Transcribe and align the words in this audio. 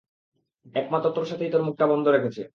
একমাত্র 0.75 1.07
তোর 1.11 1.25
সাথেই 1.25 1.51
তার 1.51 1.63
মুখটা 1.63 1.85
বন্ধ 1.87 2.05
রেখেছে। 2.07 2.41